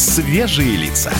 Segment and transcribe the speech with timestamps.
[0.00, 1.12] «Свежие лица».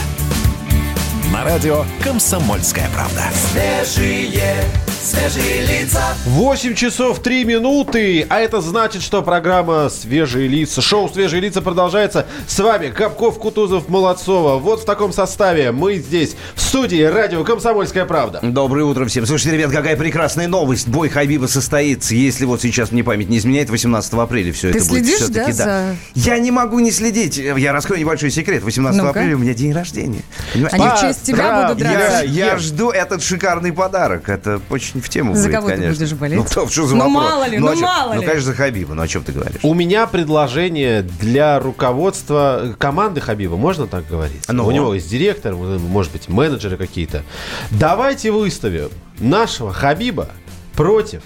[1.30, 3.24] На радио «Комсомольская правда».
[3.34, 4.64] Свежие,
[5.02, 6.02] свежие лица.
[6.26, 12.26] 8 часов 3 минуты, а это значит, что программа «Свежие лица», шоу «Свежие лица» продолжается.
[12.46, 14.58] С вами Капков, Кутузов, Молодцова.
[14.58, 18.40] Вот в таком составе мы здесь, в студии радио «Комсомольская правда».
[18.42, 19.24] Доброе утро всем.
[19.26, 20.86] Слушайте, ребят, какая прекрасная новость.
[20.88, 24.88] Бой Хабиба состоится, если вот сейчас мне память не изменяет, 18 апреля все Ты это
[24.88, 25.06] будет.
[25.06, 27.38] следишь, все-таки, да, за- Я не могу не следить.
[27.38, 28.62] Я раскрою небольшой секрет.
[28.62, 29.10] 18 Ну-ка.
[29.10, 30.22] апреля у меня день рождения.
[30.52, 30.74] Понимаешь?
[30.74, 32.24] Они в честь тебя будут Я, драться.
[32.26, 34.28] я жду этот шикарный подарок.
[34.28, 36.04] Это очень в тему За будет, кого ты конечно.
[36.04, 36.38] будешь болеть?
[36.38, 37.30] Ну, кто, что за Ну, вопрос?
[37.30, 38.26] мало ли, ну, чё- мало Ну, ли.
[38.26, 38.94] конечно, за Хабиба.
[38.94, 39.60] Ну, о чем ты говоришь?
[39.62, 44.42] У меня предложение для руководства команды Хабиба, можно так говорить?
[44.48, 44.66] Ну.
[44.66, 47.22] У него есть директор, может быть, менеджеры какие-то.
[47.70, 50.30] Давайте выставим нашего Хабиба
[50.74, 51.22] против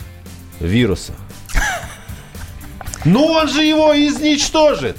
[0.60, 1.12] вируса.
[3.04, 4.96] Ну он же его изничтожит.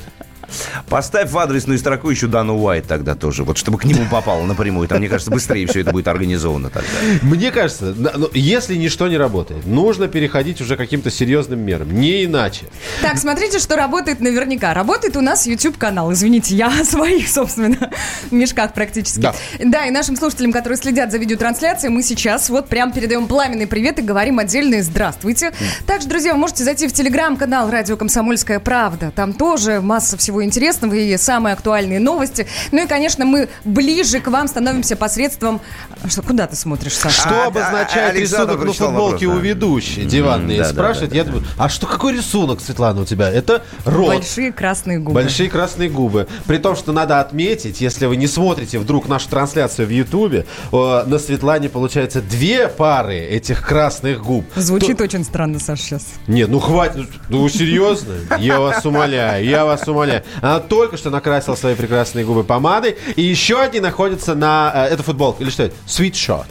[0.89, 3.43] Поставь в адресную строку еще Дану Уайт тогда тоже.
[3.43, 4.87] Вот чтобы к нему попало напрямую.
[4.87, 6.89] Там, мне кажется, быстрее все это будет организовано тогда.
[7.21, 11.93] Мне кажется, ну, если ничто не работает, нужно переходить уже к каким-то серьезным мерам.
[11.93, 12.65] Не иначе.
[13.01, 14.73] Так, смотрите, что работает наверняка.
[14.73, 16.13] Работает у нас YouTube-канал.
[16.13, 17.91] Извините, я о своих, собственно,
[18.31, 19.19] мешках практически.
[19.19, 19.35] Да.
[19.59, 23.99] Да, и нашим слушателям, которые следят за видеотрансляцией, мы сейчас вот прям передаем пламенный привет
[23.99, 25.53] и говорим отдельное здравствуйте.
[25.85, 29.11] Также, друзья, вы можете зайти в телеграм-канал «Радио Комсомольская правда».
[29.15, 32.47] Там тоже масса всего интересного и самые актуальные новости.
[32.71, 35.61] Ну и, конечно, мы ближе к вам становимся посредством...
[36.07, 37.21] Что, куда ты смотришь, Саша?
[37.21, 39.47] Что А, обозначает а, Александр рисунок на футболке вопрос, у да.
[39.49, 40.55] ведущей диванной?
[40.55, 41.31] М, да, да, Спрашивает, да, я да.
[41.31, 43.29] думаю, а что, какой рисунок, Светлана, у тебя?
[43.31, 44.07] Это рот.
[44.07, 45.13] Большие красные губы.
[45.13, 46.27] Большие красные губы.
[46.45, 51.17] При том, что надо отметить, если вы не смотрите вдруг нашу трансляцию в Ютубе, на
[51.19, 54.45] Светлане получается две пары этих красных губ.
[54.55, 56.03] Звучит То- очень странно, Саша, сейчас.
[56.27, 57.07] Не, ну хватит.
[57.29, 58.13] Ну серьезно?
[58.39, 60.23] Я вас умоляю, я вас умоляю.
[60.41, 62.97] Она только что накрасила свои прекрасные губы помадой.
[63.15, 64.71] И еще одни находятся на...
[64.75, 65.75] э, Это футболка или что это?
[65.87, 66.45] Sweatshirt.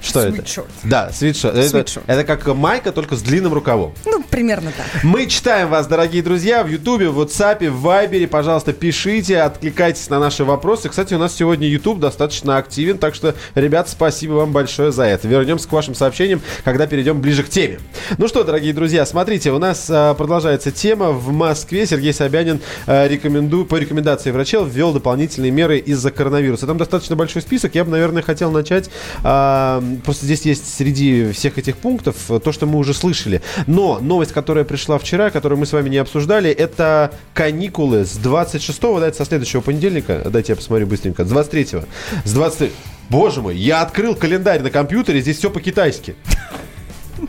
[0.00, 0.42] Что это?
[0.42, 0.66] Sweatshirt.
[0.84, 1.54] Да, свитшот.
[1.56, 2.02] Это, Sweatshirt.
[2.06, 3.94] это как майка, только с длинным рукавом.
[4.04, 5.02] Ну, примерно так.
[5.04, 8.28] Мы читаем вас, дорогие друзья, в Ютубе, в WhatsApp, в Вайбере.
[8.28, 10.88] Пожалуйста, пишите, откликайтесь на наши вопросы.
[10.88, 15.26] Кстати, у нас сегодня YouTube достаточно активен, так что, ребят, спасибо вам большое за это.
[15.26, 17.80] Вернемся к вашим сообщениям, когда перейдем ближе к теме.
[18.16, 21.10] Ну что, дорогие друзья, смотрите, у нас а, продолжается тема.
[21.10, 26.66] В Москве Сергей Собянин а, рекомендую, по рекомендации врачей ввел дополнительные меры из-за коронавируса.
[26.66, 27.74] Там достаточно большой список.
[27.74, 28.88] Я бы, наверное, хотел начать.
[29.24, 33.42] а, просто здесь есть среди всех этих пунктов э, то, что мы уже слышали.
[33.66, 39.00] Но новость, которая пришла вчера, которую мы с вами не обсуждали, это каникулы с 26-го,
[39.00, 40.22] да, это со следующего понедельника.
[40.30, 41.24] Дайте я посмотрю быстренько.
[41.24, 41.84] С 23-го.
[42.24, 42.72] С 23
[43.10, 46.14] Боже мой, я открыл календарь на компьютере, здесь все по-китайски.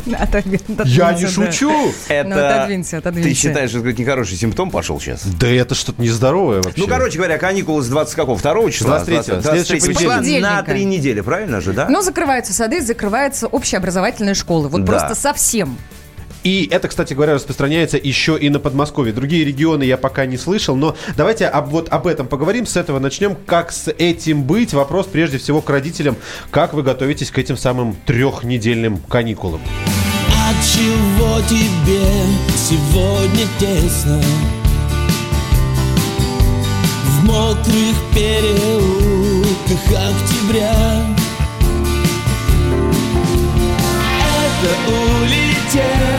[0.86, 1.72] Я не шучу.
[2.08, 3.30] Это отодвинься, отодвинься.
[3.30, 5.26] Ты считаешь, что это нехороший симптом пошел сейчас?
[5.26, 6.80] Да это что-то нездоровое вообще.
[6.82, 8.38] Ну, короче говоря, каникулы с 20 какого?
[8.38, 9.00] Второго числа?
[9.00, 9.42] 23-го.
[9.42, 10.44] 23 Следующий числа понедельник.
[10.44, 11.88] на три недели, правильно же, да?
[11.90, 14.68] Ну, закрываются сады, закрываются общеобразовательные школы.
[14.68, 15.78] Вот просто совсем.
[16.44, 19.14] И это, кстати говоря, распространяется еще и на Подмосковье.
[19.14, 22.66] Другие регионы я пока не слышал, но давайте об, вот об этом поговорим.
[22.66, 23.36] С этого начнем.
[23.46, 24.74] Как с этим быть?
[24.74, 26.16] Вопрос прежде всего к родителям.
[26.52, 29.62] Как вы готовитесь к этим самым трехнедельным каникулам?
[30.50, 30.66] От
[31.48, 32.02] тебе
[32.56, 34.22] сегодня тесно?
[37.04, 40.74] В мокрых переулках октября
[44.62, 46.19] Это улетело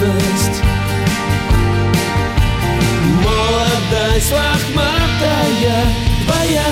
[0.00, 0.62] неизвестность
[3.24, 5.84] Молодость лохматая
[6.24, 6.64] твоя.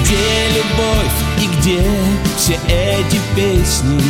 [0.00, 1.06] Где любовь
[1.40, 1.82] и где
[2.36, 4.00] все эти песни?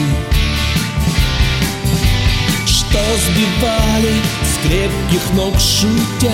[2.67, 6.32] Что сбивали с крепких ног шутя.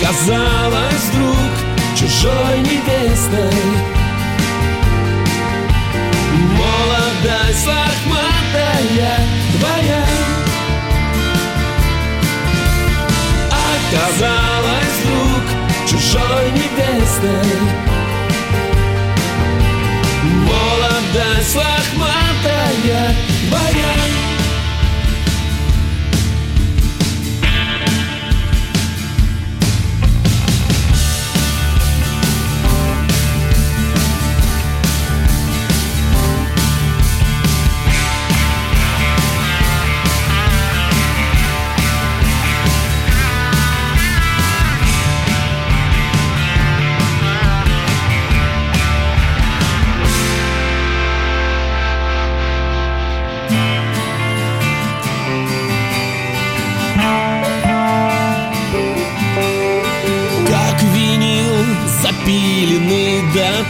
[0.00, 1.36] Оказалось вдруг
[1.96, 3.52] чужой невестой.
[6.56, 9.18] Молодость лохматая
[9.58, 10.04] твоя.
[13.50, 15.44] Оказалось вдруг
[15.88, 17.58] чужой невестой.
[20.22, 23.31] Молодость лохматая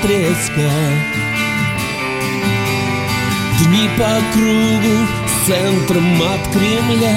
[0.03, 0.71] треска
[3.61, 7.17] Дни по кругу с центром от Кремля.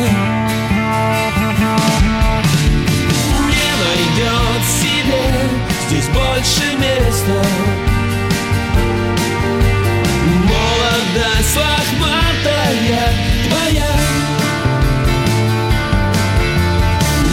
[3.50, 5.24] Не найдет себе
[5.88, 7.44] здесь больше места.
[10.46, 13.14] Молодость лохматая
[13.50, 13.96] твоя.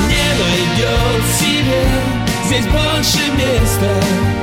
[0.09, 1.85] Не найдет себе
[2.47, 4.42] здесь больше места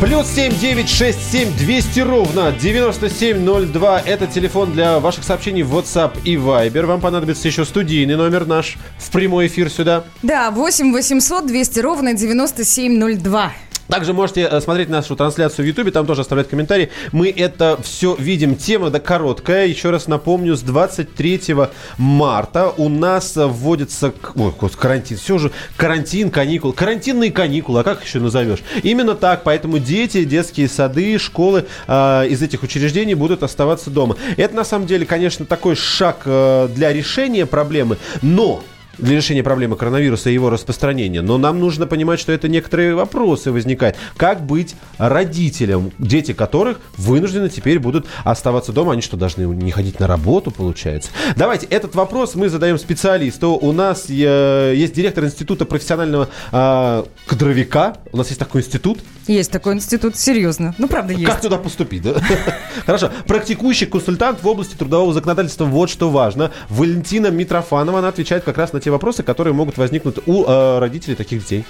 [0.00, 4.00] Плюс семь девять шесть семь двести ровно 9702.
[4.00, 6.86] Это телефон для ваших сообщений в WhatsApp и Viber.
[6.86, 10.04] Вам понадобится еще студийный номер наш в прямой эфир сюда.
[10.22, 13.52] Да, 8 800 200 ровно 9702.
[13.90, 16.90] Также можете э, смотреть нашу трансляцию в Ютубе, там тоже оставлять комментарии.
[17.12, 18.54] Мы это все видим.
[18.54, 19.66] Тема да короткая.
[19.66, 21.56] Еще раз напомню, с 23
[21.98, 25.16] марта у нас вводится ой, карантин.
[25.16, 26.72] Все же карантин, каникулы.
[26.72, 28.60] Карантинные каникулы, а как еще назовешь?
[28.82, 34.16] Именно так, поэтому дети, детские сады, школы э, из этих учреждений будут оставаться дома.
[34.36, 38.62] Это на самом деле, конечно, такой шаг э, для решения проблемы, но
[38.98, 41.22] для решения проблемы коронавируса и его распространения.
[41.22, 43.96] Но нам нужно понимать, что это некоторые вопросы возникают.
[44.16, 48.92] Как быть родителям, дети которых вынуждены теперь будут оставаться дома?
[48.92, 51.10] Они что, должны не ходить на работу, получается?
[51.36, 53.50] Давайте, этот вопрос мы задаем специалисту.
[53.52, 57.96] У нас э, есть директор Института профессионального э, кадровика.
[58.12, 59.00] У нас есть такой институт.
[59.26, 60.74] Есть такой институт, серьезно.
[60.78, 61.24] Ну, правда, есть.
[61.24, 62.14] Как туда поступить, да?
[62.86, 63.10] Хорошо.
[63.26, 65.64] Практикующий консультант в области трудового законодательства.
[65.64, 66.50] Вот что важно.
[66.68, 71.16] Валентина Митрофанова, она отвечает как раз на те вопросы, которые могут возникнуть у э, родителей
[71.16, 71.64] таких детей.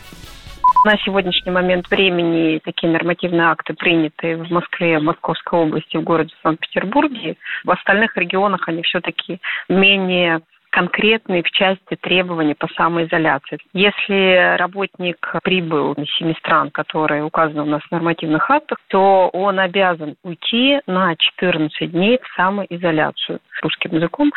[0.84, 7.36] На сегодняшний момент времени такие нормативные акты приняты в Москве, Московской области, в городе Санкт-Петербурге.
[7.64, 10.40] В остальных регионах они все-таки менее
[10.70, 13.58] конкретные в части требований по самоизоляции.
[13.72, 19.58] Если работник прибыл из семи стран, которые указаны у нас в нормативных актах, то он
[19.58, 24.32] обязан уйти на 14 дней в самоизоляцию русским языком.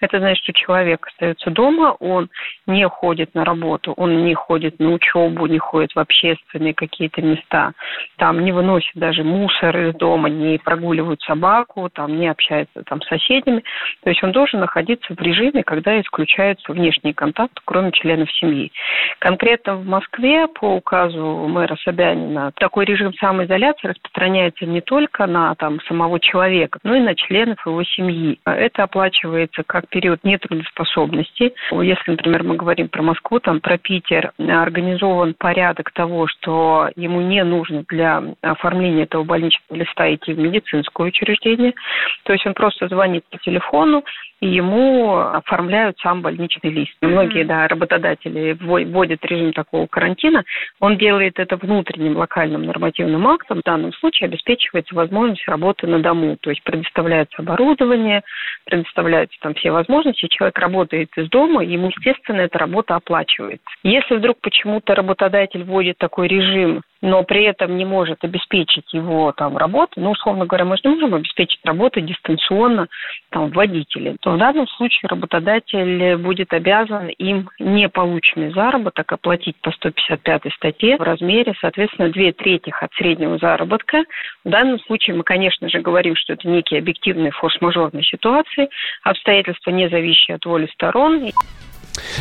[0.00, 2.28] Это значит, что человек остается дома, он
[2.66, 7.72] не ходит на работу, он не ходит на учебу, не ходит в общественные какие-то места,
[8.16, 13.08] там не выносит даже мусор из дома, не прогуливает собаку, там не общается там с
[13.08, 13.62] соседями.
[14.02, 18.72] То есть он должен находиться в режиме, когда исключаются внешние контакты, кроме членов семьи.
[19.18, 25.80] Конкретно в Москве по указу мэра Собянина такой режим самоизоляции распространяется не только на там,
[25.82, 28.38] самого человека, но и на членов его семьи.
[28.64, 31.52] Это оплачивается как период нетрудоспособности.
[31.70, 37.44] Если, например, мы говорим про Москву, там про Питер, организован порядок того, что ему не
[37.44, 41.74] нужно для оформления этого больничного листа идти в медицинское учреждение.
[42.22, 44.02] То есть он просто звонит по телефону,
[44.40, 46.92] и ему оформляют сам больничный лист.
[47.02, 50.42] Многие, да, работодатели вво- вводят режим такого карантина.
[50.80, 53.60] Он делает это внутренним локальным нормативным актом.
[53.60, 56.36] В данном случае обеспечивается возможность работы на дому.
[56.40, 58.22] То есть предоставляется оборудование,
[58.64, 60.26] предоставляются там все возможности.
[60.28, 63.64] Человек работает из дома, ему, естественно, эта работа оплачивается.
[63.82, 69.58] Если вдруг почему-то работодатель вводит такой режим, но при этом не может обеспечить его там
[69.58, 72.86] работу, ну, условно говоря, мы же не можем обеспечить работу дистанционно
[73.30, 80.42] там, водителя, то в данном случае работодатель будет обязан им неполученный заработок оплатить по 155
[80.54, 84.04] статье в размере, соответственно, две трети от среднего заработка.
[84.44, 88.02] В данном случае мы, конечно же, говорим, что это некие объективные форс-мажорные
[88.34, 88.68] ситуации,
[89.02, 91.30] обстоятельства, не зависящие от воли сторон.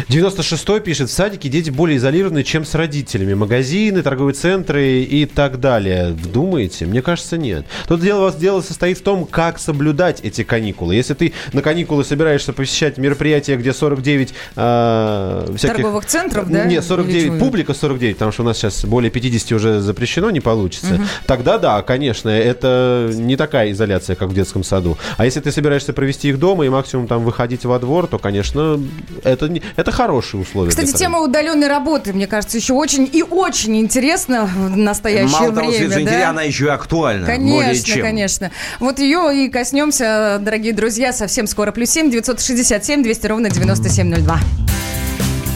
[0.09, 3.33] 96-й пишет, в садике дети более изолированы, чем с родителями.
[3.33, 6.11] Магазины, торговые центры и так далее.
[6.11, 6.85] Думаете?
[6.85, 7.65] Мне кажется, нет.
[7.87, 10.95] Тут дело, дело состоит в том, как соблюдать эти каникулы.
[10.95, 15.75] Если ты на каникулы собираешься посещать мероприятия, где 49 э, всяких...
[15.77, 16.65] Торговых центров, да?
[16.65, 17.39] Нет, Или 49, чего?
[17.39, 21.01] публика 49, потому что у нас сейчас более 50 уже запрещено, не получится.
[21.25, 24.97] Тогда да, конечно, это не такая изоляция, как в детском саду.
[25.17, 28.79] А если ты собираешься провести их дома и максимум там выходить во двор, то, конечно,
[29.23, 30.69] это, не- это хорошие условия.
[30.69, 35.69] Кстати, тема удаленной работы, мне кажется, еще очень и очень интересна в настоящее Мало того,
[35.69, 35.89] время.
[35.89, 36.29] Светлана, да?
[36.29, 37.25] она еще и актуальна.
[37.25, 38.01] более Конечно, чем.
[38.01, 38.51] конечно.
[38.79, 41.71] Вот ее и коснемся, дорогие друзья, совсем скоро.
[41.71, 44.39] Плюс семь, 967, 200 ровно 9702.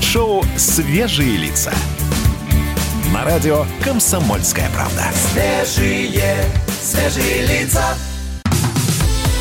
[0.02, 1.72] Шоу «Свежие лица».
[3.14, 5.04] На радио «Комсомольская правда».
[5.34, 6.36] Свежие,
[6.82, 7.84] свежие лица.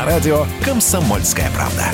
[0.00, 1.84] На радио «Комсомольская правда».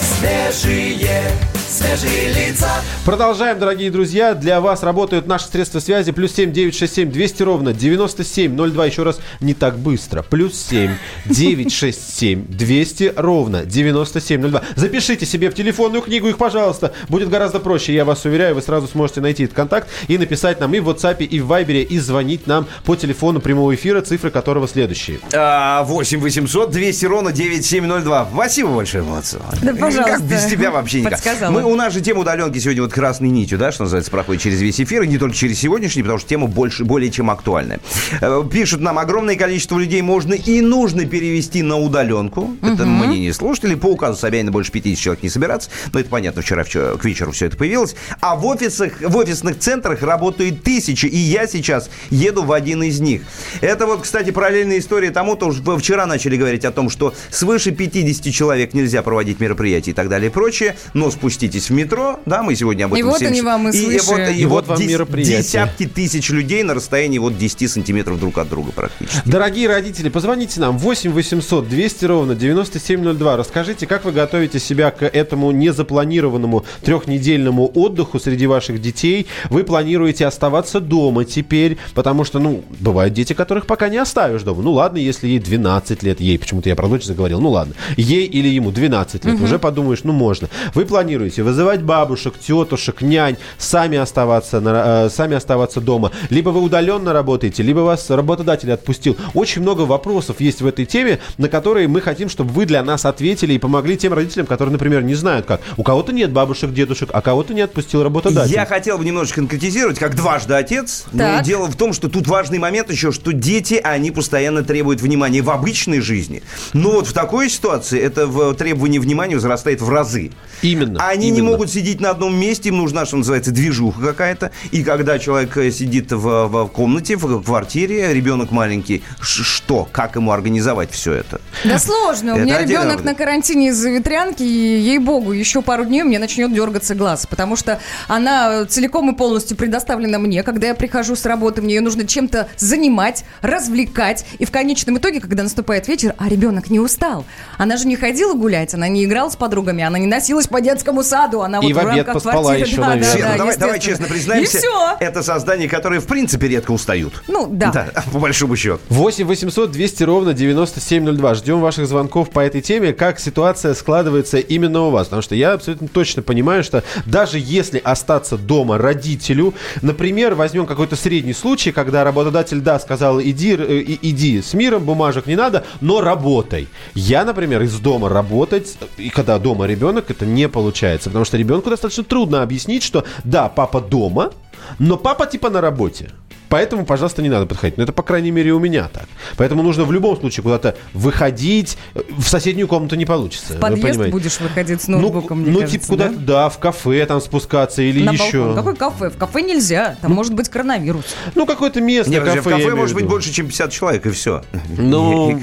[3.04, 4.34] Продолжаем, дорогие друзья.
[4.34, 6.12] Для вас работают наши средства связи.
[6.12, 8.86] Плюс семь девять шесть семь двести ровно девяносто семь ноль два.
[8.86, 10.22] Еще раз, не так быстро.
[10.22, 10.92] Плюс семь
[11.24, 14.62] девять шесть семь двести ровно девяносто семь ноль два.
[14.76, 16.92] Запишите себе в телефонную книгу их, пожалуйста.
[17.08, 18.54] Будет гораздо проще, я вас уверяю.
[18.54, 21.82] Вы сразу сможете найти этот контакт и написать нам и в WhatsApp, и в Viber,
[21.82, 25.18] и звонить нам по телефону прямого эфира, цифры которого следующие.
[25.32, 28.28] А, 8 800 200 ровно 9702.
[28.32, 29.38] Спасибо большое, молодцы.
[29.62, 30.04] Да, пожалуйста.
[30.04, 31.12] Как без тебя вообще никак.
[31.14, 31.55] Подсказала.
[31.56, 34.60] Мы, у нас же тема удаленки сегодня вот красной нитью, да, что называется, проходит через
[34.60, 37.80] весь эфир, и не только через сегодняшний, потому что тема больше, более чем актуальная.
[38.20, 42.56] Э, Пишут нам, огромное количество людей можно и нужно перевести на удаленку.
[42.62, 43.76] Это мнение слушателей.
[43.76, 45.70] По указу Собянина больше 50 человек не собираться.
[45.92, 47.96] Но это понятно, вчера, вчера к вечеру все это появилось.
[48.20, 53.00] А в офисах, в офисных центрах работают тысячи, и я сейчас еду в один из
[53.00, 53.22] них.
[53.60, 57.70] Это вот, кстати, параллельная история тому, то что вчера начали говорить о том, что свыше
[57.70, 61.10] 50 человек нельзя проводить мероприятия и так далее и прочее, но
[61.46, 64.04] спуститесь в метро, да, мы сегодня об И этом вот всем- они вам и свыше.
[64.06, 65.38] вот, и И вот вот вам мероприятие.
[65.38, 69.20] десятки тысяч людей на расстоянии вот 10 сантиметров друг от друга практически.
[69.24, 73.36] Дорогие родители, позвоните нам 8 800 200 ровно 9702.
[73.36, 79.26] Расскажите, как вы готовите себя к этому незапланированному трехнедельному отдыху среди ваших детей.
[79.50, 84.62] Вы планируете оставаться дома теперь, потому что, ну, бывают дети, которых пока не оставишь дома.
[84.62, 87.74] Ну, ладно, если ей 12 лет, ей, почему-то я про дочь заговорил, ну, ладно.
[87.96, 90.48] Ей или ему 12 лет, уже подумаешь, ну, можно.
[90.74, 96.10] Вы планируете вызывать бабушек, тетушек, нянь, сами оставаться, на- э, сами оставаться дома.
[96.30, 99.16] Либо вы удаленно работаете, либо вас работодатель отпустил.
[99.34, 103.04] Очень много вопросов есть в этой теме, на которые мы хотим, чтобы вы для нас
[103.04, 105.60] ответили и помогли тем родителям, которые, например, не знают как.
[105.76, 108.52] У кого-то нет бабушек, дедушек, а кого-то не отпустил работодатель.
[108.52, 111.04] Я хотел бы немножечко конкретизировать, как дважды отец.
[111.12, 111.44] Но Так.
[111.44, 115.50] дело в том, что тут важный момент еще, что дети, они постоянно требуют внимания в
[115.50, 116.42] обычной жизни.
[116.72, 120.30] Но вот в такой ситуации это в- требование внимания возрастает в разы.
[120.62, 121.00] Именно.
[121.06, 121.52] Они не именно.
[121.52, 124.50] могут сидеть на одном месте, им нужна, что называется, движуха какая-то.
[124.70, 130.32] И когда человек э, сидит в, в комнате, в квартире, ребенок маленький, что, как ему
[130.32, 131.40] организовать все это?
[131.64, 132.34] Да сложно.
[132.34, 136.52] У меня ребенок на карантине из-за ветрянки, и, ей-богу, еще пару дней у меня начнет
[136.52, 140.42] дергаться глаз, потому что она целиком и полностью предоставлена мне.
[140.42, 144.24] Когда я прихожу с работы, мне ее нужно чем-то занимать, развлекать.
[144.38, 147.24] И в конечном итоге, когда наступает вечер, а ребенок не устал.
[147.58, 151.02] Она же не ходила гулять, она не играла с подругами, она не носилась по детскому
[151.02, 152.68] саду, она И вот в обед рамках поспала квартиры.
[152.68, 153.12] еще, да, да, наверное.
[153.12, 154.96] Света, да, давай, давай честно признаемся, И все.
[155.00, 157.22] это создания, которые в принципе редко устают.
[157.28, 157.88] Ну, да.
[158.12, 158.80] по большому счету.
[158.88, 161.34] 8 800 200 ровно 9702.
[161.34, 162.92] Ждем ваших звонков по этой теме.
[162.92, 165.06] Как ситуация складывается именно у вас?
[165.06, 170.96] Потому что я абсолютно точно понимаю, что даже если остаться дома родителю, например, возьмем какой-то
[170.96, 175.64] средний случай, когда работодатель, да, сказал, иди, э, и- иди с миром, бумажек не надо,
[175.80, 176.68] но работай.
[176.94, 181.05] Я, например, из дома работать, и когда дома ребенок, это не получается.
[181.10, 184.32] Потому что ребенку достаточно трудно объяснить, что да, папа дома,
[184.78, 186.10] но папа типа на работе.
[186.48, 187.76] Поэтому, пожалуйста, не надо подходить.
[187.76, 189.06] Но это, по крайней мере, у меня так.
[189.36, 191.76] Поэтому нужно в любом случае куда-то выходить.
[191.94, 193.54] В соседнюю комнату не получится.
[193.54, 196.20] В подъезд будешь выходить с Ну, ноутбуком, мне ну кажется, типа куда-то, да?
[196.20, 196.48] да?
[196.48, 198.44] в кафе там спускаться или На еще.
[198.44, 198.54] балкон.
[198.54, 199.10] Какой кафе?
[199.10, 199.96] В кафе нельзя.
[200.00, 201.04] Там может быть коронавирус.
[201.34, 204.10] Ну, какое-то место, Не, подожди, кафе, в кафе может быть больше, чем 50 человек, и
[204.10, 204.42] все.
[204.76, 205.40] Ну,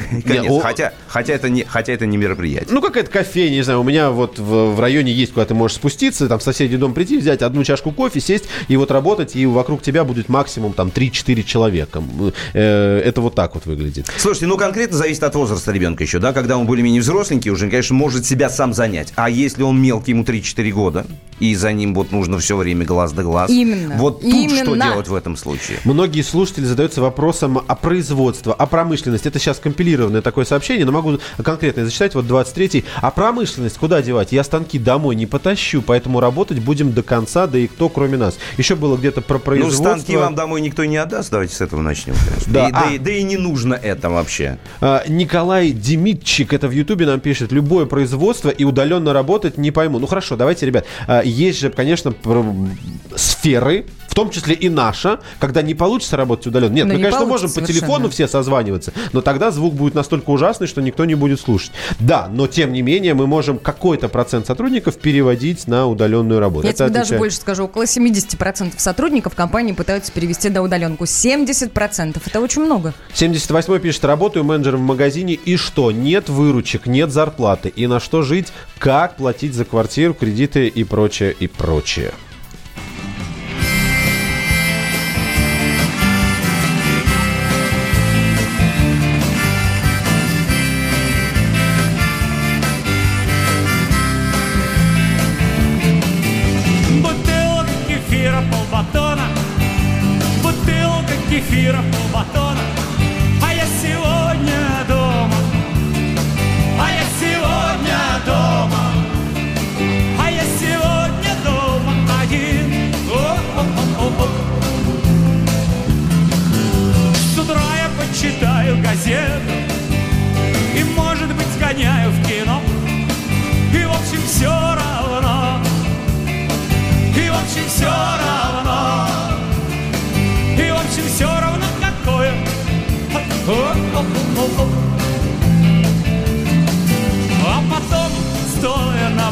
[0.62, 2.70] Хотя, хотя, это не, хотя это не мероприятие.
[2.74, 5.78] Ну, какая-то кофейня, не знаю, у меня вот в, в районе есть, куда ты можешь
[5.78, 9.46] спуститься, там в соседний дом прийти, взять одну чашку кофе, сесть и вот работать, и
[9.46, 12.02] вокруг тебя будет максимум там 3-4 человека.
[12.54, 14.08] Э, Это вот так вот выглядит.
[14.18, 17.96] Слушайте, ну конкретно зависит от возраста ребенка еще, да, когда он более-менее взросленький уже, конечно,
[17.96, 19.14] может себя сам занять.
[19.16, 21.06] А если он мелкий, ему 3-4 года,
[21.40, 23.50] и за ним вот нужно все время глаз да глаз.
[23.50, 23.96] Именно.
[23.98, 24.86] Вот тут что Именно.
[24.86, 25.78] делать в этом случае?
[25.84, 29.28] Многие слушатели задаются вопросом о производстве, о промышленности.
[29.28, 32.16] Это сейчас компилированное такое сообщение, но могу конкретно зачитать.
[32.16, 32.86] Вот 23-й.
[33.02, 34.32] А промышленность куда девать?
[34.32, 38.38] Я станки домой не потащу, поэтому работать будем до конца, да и кто, кроме нас.
[38.58, 39.84] Еще было где-то про Ну, производство.
[39.84, 42.14] станки вам домой никто не отдаст, давайте с этого начнем.
[42.28, 42.54] конечно.
[42.54, 44.58] Да, и, да, а- и, да и не нужно это вообще.
[44.82, 50.00] А, Николай Демитчик, это в Ютубе нам пишет, любое производство и удаленно работать не пойму.
[50.00, 52.14] Ну хорошо, давайте, ребят, а, есть же, конечно,
[53.16, 56.72] сферы, в том числе и наша, когда не получится работать удаленно.
[56.76, 60.30] Нет, Да мы, не конечно, можем по телефону все созваниваться, но тогда звук будет настолько
[60.30, 61.72] ужасный, что никто не будет слушать.
[62.00, 66.68] Да, но тем не менее мы можем какой-то процент сотрудников переводить на удаленную работу.
[66.68, 71.08] Я Это тебе даже отвечает- больше скажу, около 70% сотрудников компании пытаются перевести на удаленку.
[71.08, 72.22] 70%.
[72.28, 72.94] Это очень много.
[73.16, 75.92] 78 пишет, работаю менеджером в магазине, и что?
[75.92, 77.70] Нет выручек, нет зарплаты.
[77.70, 78.50] И на что жить?
[78.78, 82.12] Как платить за квартиру, кредиты и прочее, и прочее.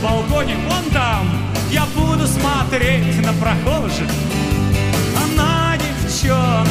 [0.02, 1.30] Балконе Вон там.
[1.72, 4.10] Я буду смотреть на прохожих.
[5.24, 6.68] Она девчонок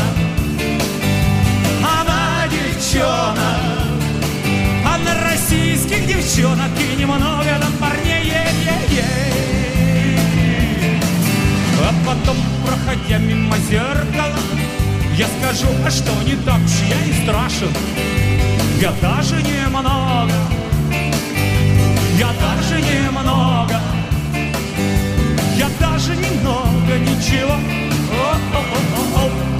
[1.83, 3.39] Она девчонок
[4.85, 9.05] А на российских девчонок И немного там парней Е-е-е.
[11.83, 14.39] А потом, проходя мимо зеркала
[15.17, 17.75] Я скажу, а что не так уж я и страшен?
[18.81, 20.31] Я даже немного
[22.19, 22.60] Я даже
[26.01, 27.53] даже немного ничего
[28.11, 29.60] О-о-о-о-о.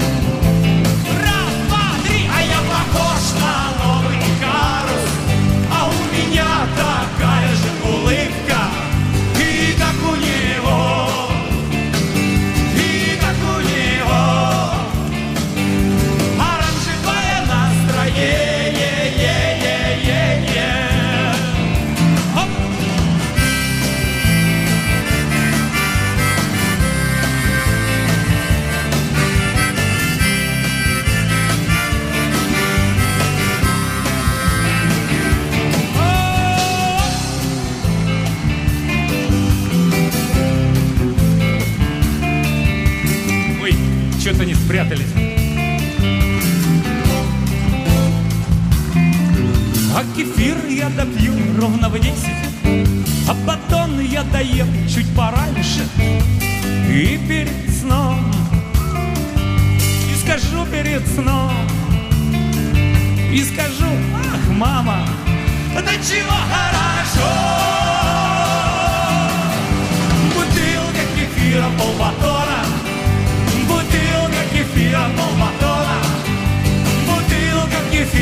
[44.71, 45.13] спрятались.
[49.93, 52.47] А кефир я допью ровно в десять,
[53.27, 55.85] А батон я доем чуть пораньше.
[56.87, 58.31] И перед сном,
[60.09, 61.51] и скажу перед сном,
[63.33, 65.05] И скажу, ах, мама,
[65.75, 67.29] да чего хорошо.
[70.33, 72.30] Бутылка кефира полбатона,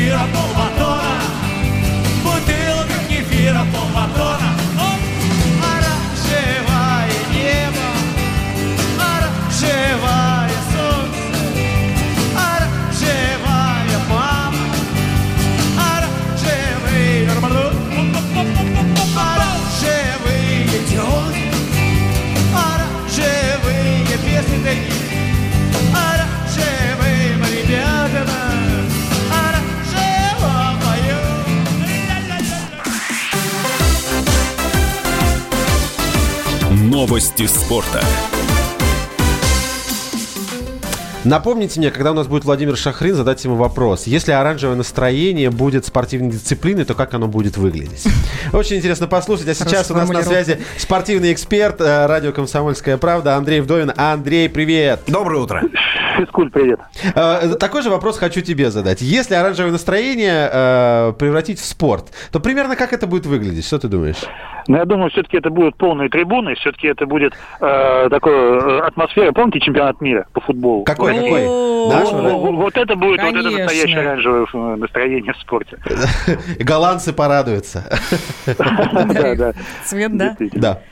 [0.00, 1.39] кефира полбатона, бутылка
[37.00, 38.29] Новости спорта.
[41.24, 44.06] Напомните мне, когда у нас будет Владимир Шахрин, задать ему вопрос.
[44.06, 48.06] Если оранжевое настроение будет спортивной дисциплиной, то как оно будет выглядеть?
[48.54, 49.48] Очень интересно послушать.
[49.48, 53.92] А сейчас у нас на связи спортивный эксперт э, радио «Комсомольская правда» Андрей Вдовин.
[53.98, 55.02] Андрей, привет!
[55.08, 55.62] Доброе утро.
[56.16, 56.80] Физкульт, привет.
[57.14, 59.02] Э, Такой же вопрос хочу тебе задать.
[59.02, 63.66] Если оранжевое настроение э, превратить в спорт, то примерно как это будет выглядеть?
[63.66, 64.22] Что ты думаешь?
[64.68, 69.32] Но я думаю, все-таки это будут полные трибуны, все-таки это будет э, такая атмосфера.
[69.32, 70.84] Помните чемпионат мира по футболу?
[70.84, 71.70] Какой, О, какой?
[71.88, 75.78] Наш, Вот, это будет вот это настоящее оранжевое э, настроение в спорте.
[76.58, 77.84] И Голландцы порадуются.
[79.10, 79.52] Да, да.
[79.84, 80.36] Цвет, да?
[80.52, 80.82] Да.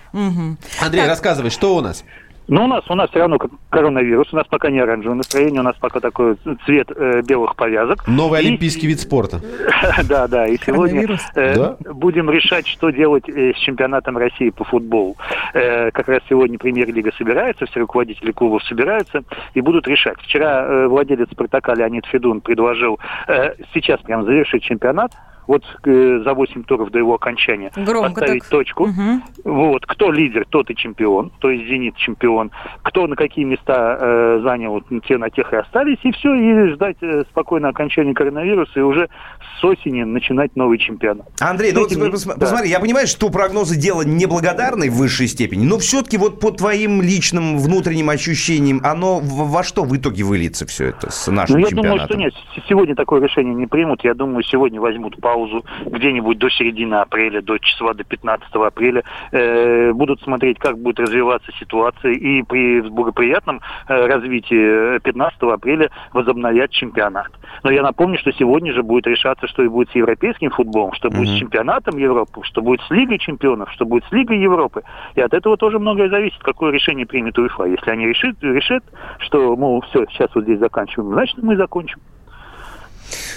[0.81, 2.04] Андрей, рассказывай, что у нас?
[2.50, 3.37] Ну, у нас, у нас все равно
[3.68, 8.06] коронавирус, у нас пока не оранжевое настроение, у нас пока такой цвет э, белых повязок.
[8.08, 9.40] Новый И- олимпийский вид спорта.
[10.08, 11.76] Да, да, и сегодня э, Да?
[11.92, 15.16] будем решать, что делать э, с чемпионатом России по футболу.
[15.52, 20.16] Э, Как раз сегодня премьер-лига собирается, все руководители клубов собираются и будут решать.
[20.22, 25.12] Вчера э, владелец Спартака Леонид Федун предложил э, сейчас прям завершить чемпионат,
[25.48, 28.50] вот э, за 8 туров до его окончания Громко поставить так.
[28.50, 28.87] точку.
[28.87, 29.22] Мгм.
[29.44, 32.52] Вот, кто лидер, тот и чемпион, то есть «Зенит» чемпион.
[32.82, 36.98] Кто на какие места э, занял, те на тех и остались, и все, и ждать
[37.00, 39.08] э, спокойно окончания коронавируса, и уже
[39.58, 41.26] с осени начинать новый чемпионат.
[41.40, 42.34] Андрей, ну вот Этим- пос- да.
[42.38, 47.00] посмотри, я понимаю, что прогнозы дело неблагодарной в высшей степени, но все-таки вот по твоим
[47.00, 51.68] личным внутренним ощущениям, оно во что в итоге выльется все это с нашим Ну, я
[51.70, 52.06] чемпионатом?
[52.08, 54.04] думаю, что нет, сегодня такое решение не примут.
[54.04, 55.38] Я думаю, сегодня возьмут паузу
[55.87, 59.03] где-нибудь до середины апреля, до числа до 15 апреля.
[59.33, 62.12] Э, будут смотреть, как будет развиваться ситуация.
[62.12, 67.29] И при благоприятном э, развитии э, 15 апреля возобновят чемпионат.
[67.62, 71.11] Но я напомню, что сегодня же будет решаться, что и будет с европейским футболом, что
[71.11, 74.83] будет с чемпионатом Европы, что будет с Лигой чемпионов, что будет с Лигой Европы.
[75.14, 77.64] И от этого тоже многое зависит, какое решение примет УЕФА.
[77.64, 78.85] Если они решат, решат
[79.18, 81.98] что, мол, все, сейчас вот здесь заканчиваем, значит, мы закончим.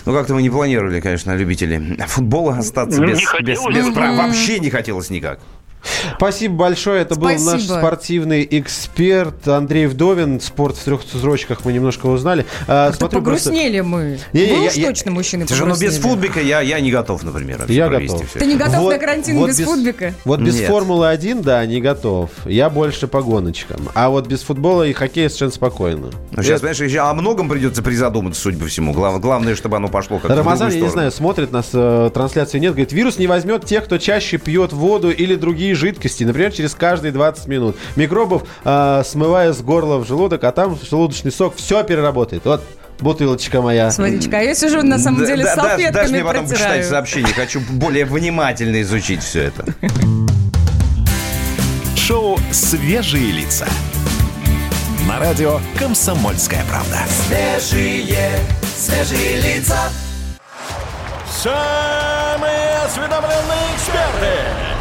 [0.05, 3.75] Ну, как-то мы не планировали, конечно, любители футбола остаться Ну, без, не хотелось.
[3.75, 4.17] без, без прав.
[4.17, 5.39] Вообще не хотелось никак.
[6.17, 7.01] Спасибо большое.
[7.01, 7.73] Это был наш Спасибо.
[7.79, 10.39] спортивный эксперт Андрей Вдовин.
[10.39, 12.45] Спорт в трех строчках мы немножко узнали.
[12.67, 14.19] А, Как-то смотрю просто- погружнели мы.
[14.33, 16.01] Не-не, Вы я- уж я- точно мужчины Слушай, ну без погрустнели.
[16.03, 18.21] футбика я, я не готов, например, Я готов.
[18.33, 20.13] Ты не готов Вот- на карантин вот без, футбика?
[20.25, 20.69] Вот без Нет.
[20.69, 22.29] Формулы-1, да, не готов.
[22.45, 23.89] Я больше по гоночкам.
[23.93, 26.09] А вот без футбола и хоккея совершенно спокойно.
[26.31, 28.93] Ну, сейчас, понимаешь, еще о многом придется призадуматься, судя по всему.
[28.93, 32.71] Глав- главное, чтобы оно пошло как Рамазан, я не знаю, смотрит нас э, трансляции нет,
[32.71, 37.11] говорит, вирус не возьмет тех, кто чаще пьет воду или другие жидкости, например, через каждые
[37.11, 37.75] 20 минут.
[37.95, 42.45] Микробов, э, смывая с горла в желудок, а там желудочный сок все переработает.
[42.45, 42.63] Вот
[42.99, 43.89] бутылочка моя.
[43.91, 44.39] С водичкой.
[44.39, 46.69] А я сижу, на самом деле, да- с даже- салфетками Даже мне потом протираю.
[46.69, 47.33] почитать сообщение.
[47.33, 49.65] Хочу более внимательно изучить все это.
[51.95, 53.67] Шоу «Свежие лица».
[55.07, 56.99] На радио «Комсомольская правда».
[61.41, 64.31] Самые осведомленные эксперты,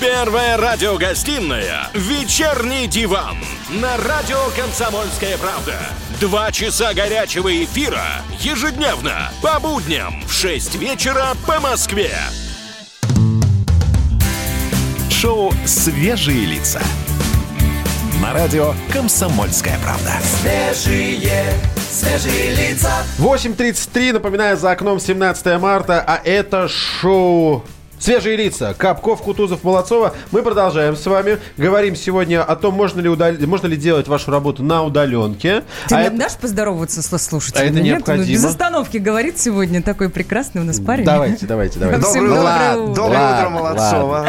[0.00, 3.36] Первая радиогостинная «Вечерний диван»
[3.70, 5.74] на радио «Комсомольская правда».
[6.20, 8.04] Два часа горячего эфира
[8.40, 12.10] ежедневно по будням в 6 вечера по Москве.
[15.10, 16.82] Шоу «Свежие лица».
[18.20, 20.12] На радио «Комсомольская правда».
[23.18, 27.64] 8.33, напоминаю, за окном 17 марта, а это шоу
[27.98, 28.74] «Свежие лица».
[28.76, 30.14] Капков, Кутузов, Молодцова.
[30.30, 31.38] Мы продолжаем с вами.
[31.56, 35.62] Говорим сегодня о том, можно ли, удал- можно ли делать вашу работу на удаленке.
[35.88, 37.66] Ты А нам это- дашь поздороваться со слушателями?
[37.66, 37.84] А это Нет?
[37.96, 38.26] необходимо.
[38.26, 41.04] Ну, без остановки говорит сегодня такой прекрасный у нас парень.
[41.04, 42.04] Давайте, давайте, давайте.
[42.06, 44.26] Всем Доброе доброе утро, доброе утро, Ладно, Молодцова.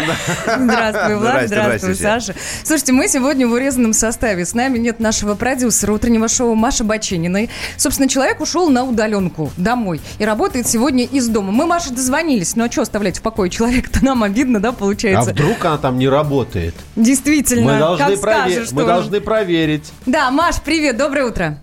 [0.57, 2.35] Здравствуй, Влад, здравствуй, Саша.
[2.63, 4.45] Слушайте, мы сегодня в урезанном составе.
[4.45, 7.49] С нами нет нашего продюсера утреннего шоу Маши Бачениной.
[7.77, 11.51] Собственно, человек ушел на удаленку домой и работает сегодня из дома.
[11.51, 15.31] Мы Маше дозвонились, ну а что оставлять в покое человека-то нам обидно, да, А получается?
[15.31, 16.75] вдруг она там не работает?
[16.95, 19.91] Действительно, Мы должны, как провер- скажешь, мы должны проверить.
[20.05, 21.57] Да, Маш, привет, доброе утро.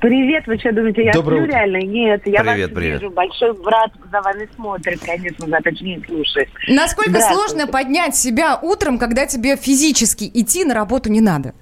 [0.00, 1.52] Привет, вы что думаете, я Доброе сплю утро.
[1.58, 1.76] реально?
[1.84, 3.00] Нет, я Привет, вас привет.
[3.02, 3.12] вижу.
[3.12, 6.48] Большой брат за вами смотрит, конечно, за точнее слушает.
[6.68, 11.52] Насколько сложно поднять себя утром, когда тебе физически идти на работу не надо?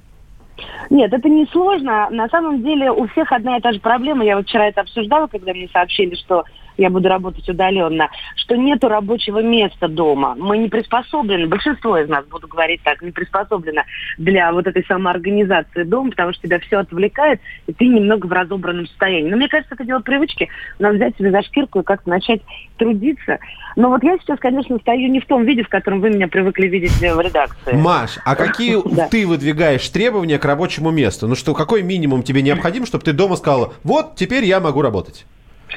[0.91, 2.09] Нет, это не сложно.
[2.11, 4.25] На самом деле у всех одна и та же проблема.
[4.25, 6.45] Я вот вчера это обсуждала, когда мне сообщили, что
[6.77, 10.35] я буду работать удаленно, что нету рабочего места дома.
[10.39, 13.83] Мы не приспособлены, большинство из нас, буду говорить так, не приспособлено
[14.19, 18.87] для вот этой самоорганизации дома, потому что тебя все отвлекает, и ты немного в разобранном
[18.87, 19.31] состоянии.
[19.31, 20.49] Но мне кажется, это дело привычки.
[20.79, 22.43] Надо взять себя за шкирку и как-то начать
[22.77, 23.39] трудиться.
[23.77, 26.67] Но вот я сейчас, конечно, стою не в том виде, в котором вы меня привыкли
[26.67, 27.73] видеть в редакции.
[27.73, 28.77] Маш, а какие
[29.11, 31.29] ты выдвигаешь требования к рабочему месту?
[31.29, 35.27] Ну что, какой минимум тебе необходим, чтобы ты дома сказала, вот, теперь я могу работать?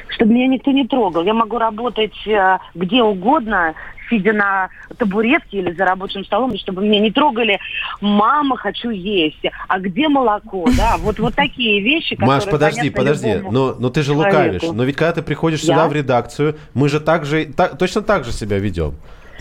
[0.08, 1.24] Чтобы меня никто не трогал.
[1.24, 3.74] Я могу работать э, где угодно,
[4.08, 7.58] сидя на табуретке или за рабочим столом, и чтобы меня не трогали.
[8.00, 9.42] Мама, хочу есть.
[9.68, 10.66] А где молоко?
[10.76, 14.36] Да, вот, вот такие вещи, которые Маш, подожди, подожди, но, но ты же человеку.
[14.36, 14.62] лукавишь.
[14.74, 15.74] Но ведь когда ты приходишь Я?
[15.74, 18.94] сюда в редакцию, мы же так же, та- точно так же себя ведем.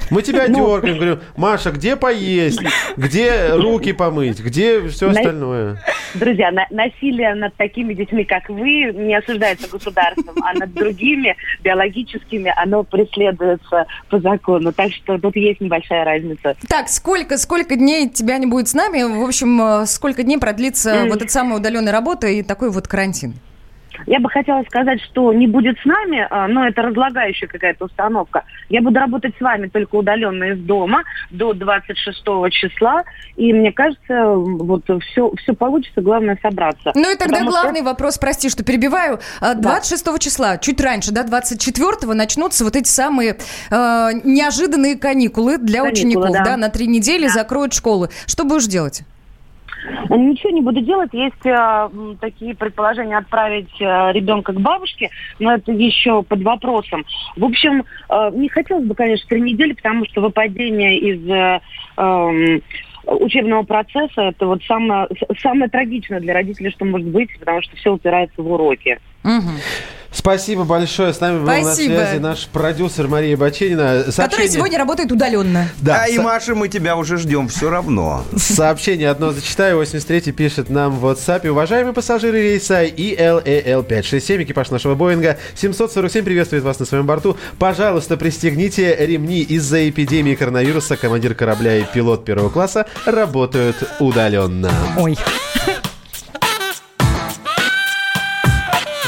[0.09, 0.57] Мы тебя Ну.
[0.75, 2.59] дергаем, говорю, Маша, где поесть,
[2.97, 5.81] где руки помыть, где все остальное?
[6.13, 12.53] Друзья, на- насилие над такими детьми, как вы, не осуждается государством, а над другими биологическими
[12.55, 14.71] оно преследуется по закону.
[14.71, 16.55] Так что тут есть небольшая разница.
[16.69, 19.03] Так, сколько, сколько дней тебя не будет с нами?
[19.03, 23.33] В общем, э, сколько дней продлится вот эта самая удаленная работа и такой вот карантин?
[24.05, 28.43] Я бы хотела сказать, что не будет с нами, а, но это разлагающая какая-то установка.
[28.69, 33.03] Я буду работать с вами только удаленно из дома до 26 числа.
[33.35, 36.91] И мне кажется, вот все, все получится, главное собраться.
[36.95, 39.19] Ну и тогда Потому что- главный вопрос, прости, что перебиваю.
[39.41, 43.37] А, 26 числа, чуть раньше, да, 24 начнутся вот эти самые
[43.71, 46.43] э, неожиданные каникулы для Каникулы, учеников, да.
[46.43, 46.57] да.
[46.57, 48.09] на три недели закроют школы.
[48.27, 49.03] Что будешь делать?
[50.09, 51.13] Ничего не буду делать.
[51.13, 57.05] Есть э, такие предположения отправить э, ребенка к бабушке, но это еще под вопросом.
[57.35, 61.59] В общем, э, не хотелось бы, конечно, три недели, потому что выпадение из э,
[61.97, 62.61] эм,
[63.05, 65.07] учебного процесса это вот самое,
[65.41, 68.99] самое трагичное для родителей, что может быть, потому что все упирается в уроки.
[69.23, 69.57] Мгм.
[70.15, 71.13] Спасибо большое.
[71.13, 71.93] С нами был на Спасибо.
[71.95, 73.97] связи наш продюсер Мария Баченина.
[73.99, 75.69] Которая Сообщение- сегодня работает удаленно.
[75.81, 78.23] Да, а и со- Маша, мы тебя уже ждем все равно.
[78.37, 79.77] Сообщение одно зачитаю.
[79.77, 81.47] 83 пишет нам в WhatsApp.
[81.49, 87.37] Уважаемые пассажиры рейса ILAL 567, экипаж нашего Боинга 747 приветствует вас на своем борту.
[87.59, 89.41] Пожалуйста, пристегните ремни.
[89.41, 94.71] Из-за эпидемии коронавируса командир корабля и пилот первого класса работают удаленно.
[94.97, 95.17] Ой.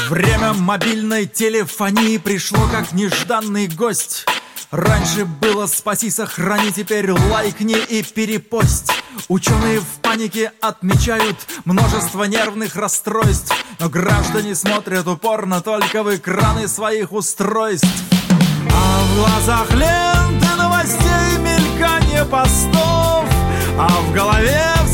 [0.08, 4.24] Время мобильной телефонии пришло как нежданный гость.
[4.70, 8.90] Раньше было спаси, сохрани, теперь лайкни и перепость.
[9.28, 17.12] Ученые в панике отмечают множество нервных расстройств, но граждане смотрят упорно только в экраны своих
[17.12, 17.88] устройств.
[18.72, 23.26] А в глазах ленты новостей мельканье постов
[23.76, 24.88] А в голове в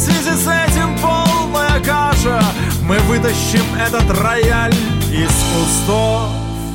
[2.87, 4.75] Мы вытащим этот рояль
[5.11, 6.29] из кустов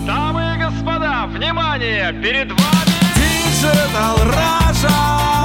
[0.08, 2.12] Дамы и господа, внимание!
[2.14, 5.39] Перед вами Digital Раша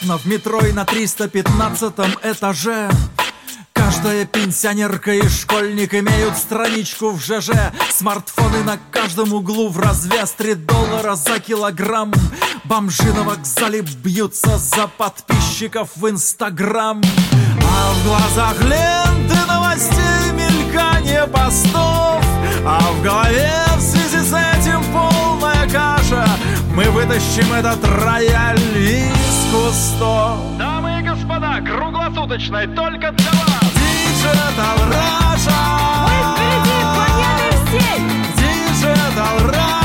[0.00, 1.92] повсеместно в метро и на 315
[2.24, 2.90] этаже
[3.72, 7.50] Каждая пенсионерка и школьник имеют страничку в ЖЖ
[7.90, 12.12] Смартфоны на каждом углу в развес 3 доллара за килограмм.
[12.64, 17.00] Бомжи на вокзале бьются за подписчиков в Инстаграм.
[17.62, 22.22] А в глазах ленты новостей мельканье постов.
[22.66, 26.28] А в голове в связи с этим полная каша.
[26.74, 33.64] Мы вытащим этот рояль из кустов Дамы и господа, круглосуточной только для вас!
[33.74, 35.60] Digital Russia
[36.06, 37.98] Мы впереди планеты всей
[38.36, 39.79] Digital Russia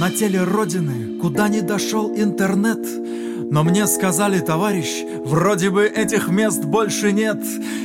[0.00, 2.78] на теле Родины, куда не дошел интернет.
[3.50, 7.38] Но мне сказали, товарищ, вроде бы этих мест больше нет.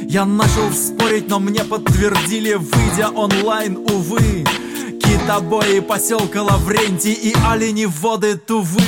[0.04, 4.46] Я начал спорить, но мне подтвердили, выйдя онлайн, увы.
[5.04, 8.80] Китобои поселка Лаврентий и олени воды Тувы.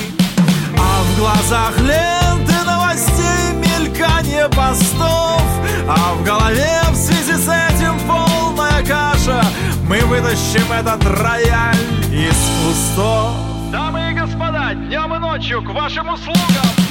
[0.80, 5.42] А в глазах ленты новостей мельканье постов
[5.86, 9.44] А в голове в связи с этим полная каша
[9.90, 13.36] Мы вытащим этот рояль из кустов
[13.72, 16.87] Дамы и господа, днем и ночью к вашим услугам!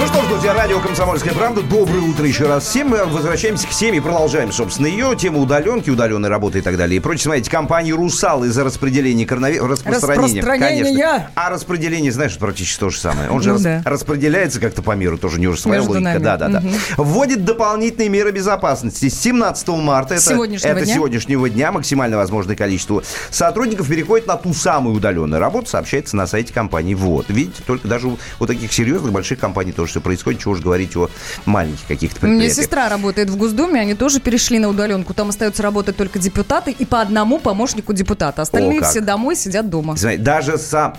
[0.00, 1.60] Ну что ж, друзья, радио «Комсомольская правда».
[1.62, 2.88] Доброе утро еще раз всем.
[2.88, 5.14] Мы возвращаемся к теме и продолжаем, собственно, ее.
[5.16, 6.96] Тему удаленки, удаленной работы и так далее.
[6.96, 7.24] И прочее.
[7.24, 9.84] Смотрите, компания «Русал» из-за распределения коронавируса...
[9.84, 10.42] Распространения.
[10.42, 11.28] Конечно.
[11.34, 13.28] А распределение, знаешь, практически то же самое.
[13.30, 13.82] Он же Ну рас- да.
[13.84, 16.08] распределяется как-то по миру, тоже у него же своя Между логика.
[16.12, 16.22] нами.
[16.22, 16.60] Да, да, да.
[16.60, 16.72] Мгм.
[16.96, 19.08] Вводит дополнительные меры безопасности.
[19.10, 20.94] С 17 марта, это, Сегодняшнего это дня.
[20.94, 26.52] сегодняшнего дня, максимально возможное количество сотрудников переходит на ту самую удаленную работу, сообщается на сайте
[26.54, 26.94] компании.
[26.94, 27.26] Вот.
[27.28, 30.40] Видите, только даже у, у таких серьезных больших компаний тоже все происходит.
[30.40, 31.08] чего уж говорить о
[31.46, 32.64] маленьких каких-то У меня предприятиях.
[32.64, 35.14] сестра работает в Госдуме, они тоже перешли на удаленку.
[35.14, 38.42] Там остаются работать только депутаты и по одному помощнику депутата.
[38.42, 39.96] Остальные О, все домой сидят дома.
[39.96, 40.96] Знаете, Даже сам,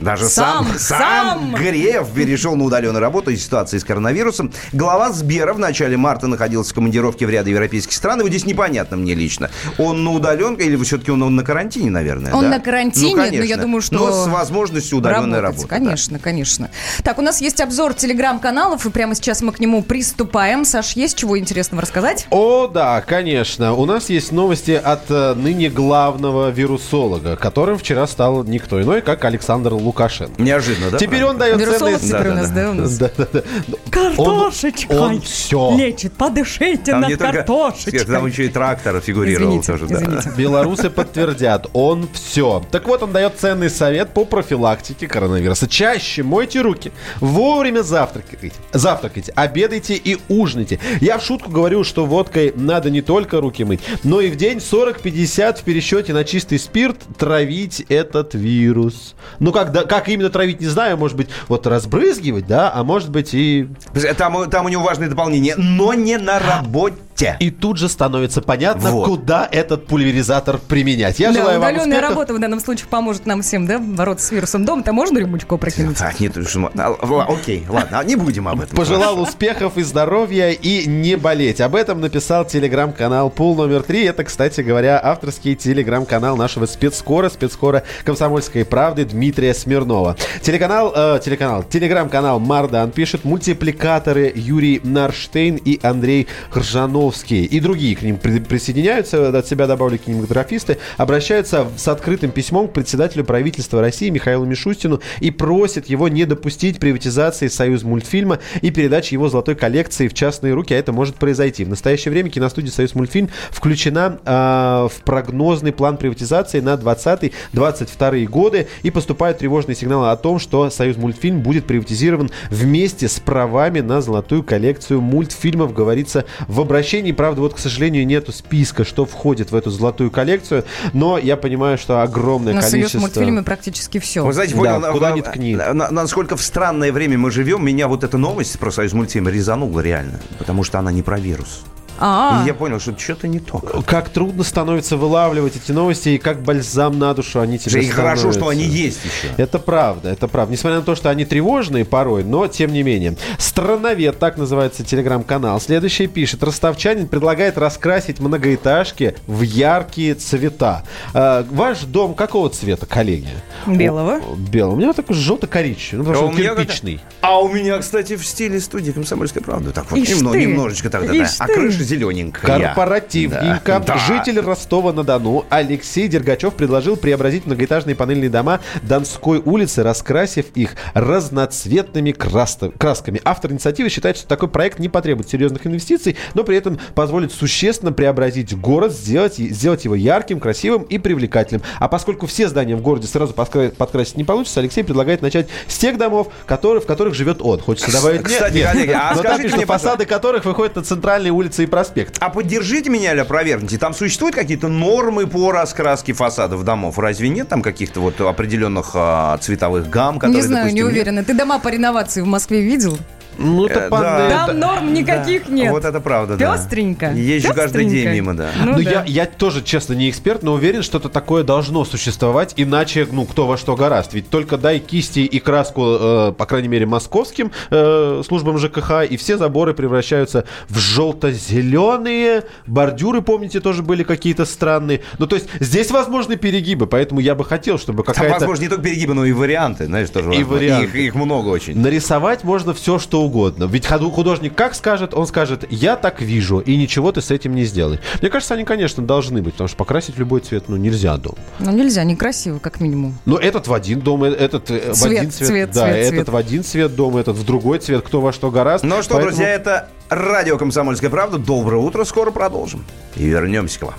[0.00, 1.54] даже сам, Сам, сам.
[1.54, 4.52] Греф перешел на удаленную работу из ситуации с коронавирусом.
[4.72, 8.20] Глава Сбера в начале марта находился в командировке в ряде европейских стран.
[8.20, 9.50] И вот здесь непонятно мне лично.
[9.78, 12.32] Он на удаленке или все-таки он, он на карантине, наверное?
[12.34, 12.50] Он да?
[12.50, 13.62] на карантине, Ну, но я конечно.
[13.62, 13.94] думаю, что...
[13.96, 15.68] Но с возможностью удаленной работы.
[15.68, 15.85] да.
[15.86, 16.70] Конечно, конечно.
[17.02, 20.64] Так, у нас есть обзор телеграм-каналов, и прямо сейчас мы к нему приступаем.
[20.64, 22.26] Саш, есть чего интересного рассказать?
[22.30, 23.74] О, да, конечно.
[23.74, 29.24] У нас есть новости от э, ныне главного вирусолога, которым вчера стал никто иной, как
[29.24, 30.40] Александр Лукашенко.
[30.40, 30.98] Неожиданно, да?
[30.98, 32.20] Теперь он дает Вирусолог ценные...
[32.20, 32.98] теперь у нас, да, у нас?
[32.98, 33.42] Да, да, да.
[33.90, 35.76] Картошечкой Он, он все.
[35.76, 36.12] лечит.
[36.14, 37.32] Подышите Там над не только...
[37.32, 38.04] картошечкой.
[38.04, 39.96] Там еще и трактор фигурировал Извините, тоже, да.
[39.96, 40.32] извините.
[40.36, 42.62] Белорусы подтвердят, он все.
[42.70, 45.68] Так вот, он дает ценный совет по профилактике коронавируса.
[45.76, 50.80] Чаще мойте руки, вовремя завтракайте, завтракайте, обедайте и ужинайте.
[51.02, 54.56] Я в шутку говорю, что водкой надо не только руки мыть, но и в день
[54.56, 59.14] 40-50 в пересчете на чистый спирт травить этот вирус.
[59.38, 63.10] Ну, как, да- как именно травить, не знаю, может быть, вот разбрызгивать, да, а может
[63.10, 63.68] быть и...
[64.16, 67.36] Там, там у него важное дополнение, но не на работе.
[67.40, 69.08] И тут же становится понятно, Вот.
[69.08, 71.18] куда этот пульверизатор применять.
[71.18, 72.10] Я да, желаю вам удаленная успехов.
[72.10, 74.64] работа в данном случае поможет нам всем, да, бороться с вирусом.
[74.64, 76.00] Дома-то можно рюмочку опрокинуть?
[76.00, 78.76] А, нет, что- а, окей, ладно, а не будем об этом.
[78.76, 81.60] Пожелал успехов и здоровья и не болеть.
[81.60, 84.04] Об этом написал телеграм-канал Пул номер три.
[84.04, 90.16] Это, кстати говоря, авторский телеграм-канал нашего спецскора, спецскора Комсомольской правды Дмитрия Смирнова.
[90.42, 97.44] Телеканал, э, телеканал, телеграм-канал Мардан пишет мультипликаторы Юрий Нарштейн и Андрей Ржановский.
[97.44, 102.72] И другие к ним при- присоединяются, от себя добавлю кинематографисты, обращаются с открытым письмом к
[102.72, 109.14] председателю правительства России Михаилу Мишустину и просят его не допустить приватизации Союз мультфильма и передачи
[109.14, 111.64] его золотой коллекции в частные руки, а это может произойти.
[111.64, 118.68] В настоящее время киностудия Союз мультфильм включена а, в прогнозный план приватизации на 20-22 годы
[118.82, 124.02] и поступают тревожные сигналы о том, что Союз мультфильм будет приватизирован вместе с правами на
[124.02, 127.12] золотую коллекцию мультфильмов, говорится в обращении.
[127.12, 131.78] Правда, вот, к сожалению, нету списка, что входит в эту золотую коллекцию, но я понимаю,
[131.78, 132.98] что огромное На союз количество...
[132.98, 134.22] мультфильмы практически все.
[134.22, 135.45] Вы знаете, Да, понял, куда на- ни ткни.
[135.54, 139.28] На- на- насколько в странное время мы живем, меня вот эта новость про Союз мультфильм
[139.28, 141.64] резанула реально, потому что она не про вирус.
[141.98, 143.58] А, И я понял, что что-то не то.
[143.86, 148.32] Как трудно становится вылавливать эти новости, и как бальзам на душу они тебе И хорошо,
[148.32, 149.32] что они есть еще.
[149.36, 150.52] Это правда, это правда.
[150.52, 153.16] Несмотря на то, что они тревожные порой, но тем не менее.
[153.38, 155.60] Страновед, так называется телеграм-канал.
[155.60, 156.42] Следующий пишет.
[156.42, 160.82] Ростовчанин предлагает раскрасить многоэтажки в яркие цвета.
[161.14, 163.28] А, ваш дом какого цвета, коллеги?
[163.66, 164.16] Белого.
[164.16, 164.74] О, белого.
[164.74, 167.00] У меня такой желто-коричневый, ну, потому А что он меня кирпичный.
[167.20, 169.72] А у меня, кстати, в стиле студии «Комсомольская правда».
[169.72, 172.74] Так вот, Ишь немно- ты, немножечко так, да, А крыша зелененькая.
[172.74, 173.78] Корпоративненько.
[173.78, 173.80] Да.
[173.80, 173.98] Да.
[173.98, 182.72] Житель Ростова-на-Дону Алексей Дергачев предложил преобразить многоэтажные панельные дома Донской улицы, раскрасив их разноцветными краста-
[182.76, 183.20] красками.
[183.24, 187.92] Автор инициативы считает, что такой проект не потребует серьезных инвестиций, но при этом позволит существенно
[187.92, 191.62] преобразить город, сделать, сделать его ярким, красивым и привлекательным.
[191.78, 195.78] А поскольку все здания в городе сразу подкра- подкрасить не получится, Алексей предлагает начать с
[195.78, 197.60] тех домов, которые, в которых живет он.
[197.60, 198.22] Хочется добавить...
[198.22, 198.72] Кстати, нет.
[198.72, 202.16] коллеги, а Но там скажите пишут, мне, фасады которых выходят на центральные улицы и проспект.
[202.20, 203.76] А поддержите меня или опровергните.
[203.76, 206.98] Там существуют какие-то нормы по раскраске фасадов домов?
[206.98, 210.94] Разве нет там каких-то вот определенных а, цветовых гамм, которые, не знаю, не допустим, нет?
[210.94, 211.24] уверена.
[211.24, 212.98] Ты дома по реновации в Москве видел?
[213.38, 214.26] Ну, это Э, пан- да.
[214.26, 215.70] это- Там норм никаких нет.
[215.70, 216.54] Вот это правда, да.
[216.56, 217.12] Пестренько.
[217.12, 218.50] Езжу каждый день мимо, да.
[218.64, 218.90] Ну, Ну, да.
[218.90, 223.46] я, я тоже, честно, не эксперт, но уверен, что-то такое должно существовать, иначе, ну, кто
[223.46, 224.12] во что гораст.
[224.14, 229.16] Ведь только дай кисти и краску, э, по крайней мере, московским э, службам ЖКХ, и
[229.16, 232.44] все заборы превращаются в желто-зеленые.
[232.66, 235.02] Бордюры, помните, тоже были какие-то странные.
[235.18, 238.34] Ну, то есть здесь возможны перегибы, поэтому я бы хотел, чтобы Там, какая-то...
[238.40, 240.86] возможно, не только перегибы, но и варианты, знаешь, тоже И варианты.
[240.86, 241.78] Их, их много очень.
[241.78, 243.64] Нарисовать можно все, что угодно.
[243.64, 247.64] Ведь художник как скажет, он скажет, я так вижу, и ничего ты с этим не
[247.64, 248.00] сделаешь.
[248.20, 251.34] Мне кажется, они, конечно, должны быть, потому что покрасить любой цвет, ну, нельзя дом.
[251.58, 253.18] Ну, нельзя, некрасиво, как минимум.
[253.26, 255.48] Но этот в один дом, э, этот э, в Цвет, один цвет.
[255.48, 256.28] цвет, да, цвет, этот цвет.
[256.28, 258.84] в один цвет дома, этот в другой цвет, кто во что гораст.
[258.84, 261.38] Ну что, Поэтому- друзья, это радио «Комсомольская правда».
[261.38, 262.84] Доброе утро, скоро продолжим.
[263.16, 263.94] И вернемся к вам.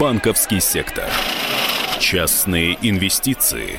[0.00, 1.04] Банковский сектор.
[1.98, 3.78] Частные инвестиции.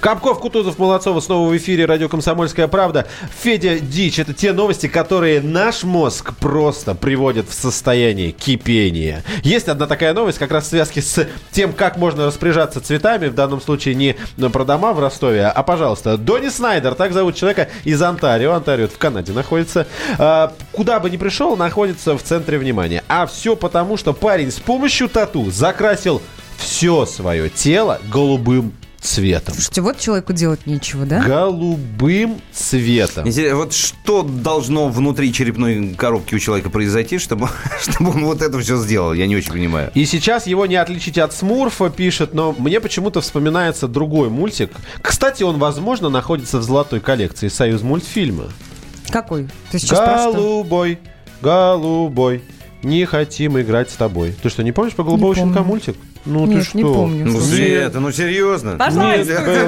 [0.00, 3.06] Капков, Кутузов, Молодцова снова в эфире радио «Комсомольская правда».
[3.42, 9.24] Федя Дичь– это те новости, которые наш мозг просто приводят в состояние кипения.
[9.42, 13.28] Есть одна такая новость, как раз в связке с тем, как можно распоряжаться цветами.
[13.28, 14.14] В данном случае не
[14.52, 18.52] про дома в Ростове, а, пожалуйста, Донни Снайдер, так зовут человека из Онтарио.
[18.52, 19.86] Онтарио в Канаде находится.
[20.18, 23.02] А, Куда бы ни пришел, находится в центре внимания.
[23.08, 26.22] А все потому, что парень с помощью тату закрасил
[26.56, 29.54] все свое тело голубым цветом.
[29.54, 31.22] Слушайте, вот человеку делать нечего, да?
[31.22, 33.26] Голубым цветом.
[33.26, 37.48] Интересно, Вот что должно внутри черепной коробки у человека произойти, чтобы,
[37.80, 39.12] чтобы он вот это все сделал?
[39.12, 39.90] Я не очень понимаю.
[39.94, 44.72] И сейчас его не отличить от Смурфа, пишет, но мне почему-то вспоминается другой мультик.
[45.00, 48.44] Кстати, он, возможно, находится в золотой коллекции Союз мультфильма.
[49.10, 49.48] Какой?
[49.70, 50.34] Ты сейчас?
[50.34, 50.98] Голубой,
[51.40, 52.42] голубой,
[52.82, 54.34] не хотим играть с тобой.
[54.42, 55.96] Ты что, не помнишь про голубого щенка мультик?
[56.28, 56.76] Ну ты Нет, что?
[56.76, 57.26] не помню.
[57.26, 57.40] Ну.
[57.40, 58.76] Света, ну серьезно.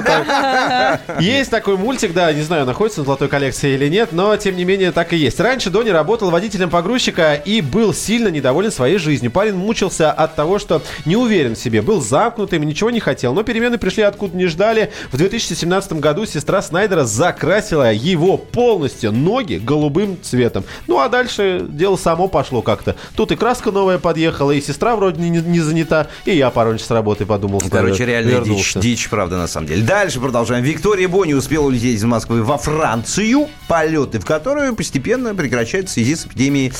[0.04, 1.00] Так.
[1.20, 4.64] Есть такой мультик, да, не знаю, находится в золотой коллекции или нет, но тем не
[4.64, 5.40] менее так и есть.
[5.40, 9.30] Раньше Дони работал водителем погрузчика и был сильно недоволен своей жизнью.
[9.30, 13.32] Парень мучился от того, что не уверен в себе, был замкнутым, ничего не хотел.
[13.32, 14.92] Но перемены пришли откуда не ждали.
[15.12, 20.64] В 2017 году сестра Снайдера закрасила его полностью ноги голубым цветом.
[20.86, 22.96] Ну а дальше дело само пошло как-то.
[23.16, 26.90] Тут и краска новая подъехала, и сестра вроде не, не занята, и я пару с
[26.90, 28.80] работы подумал, что Короче, реальная дичь, вернулся.
[28.80, 29.82] дичь, правда, на самом деле.
[29.82, 30.64] Дальше продолжаем.
[30.64, 36.16] Виктория Бони успела улететь из Москвы во Францию, полеты в которую постепенно прекращаются в связи
[36.16, 36.72] с эпидемией